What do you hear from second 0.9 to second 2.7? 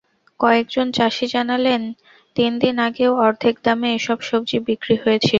চাষি জানালেন, তিন